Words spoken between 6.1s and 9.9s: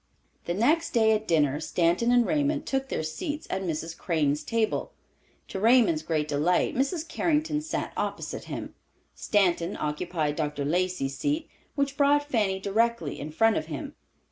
delight Mrs. Carrington sat opposite him. Stanton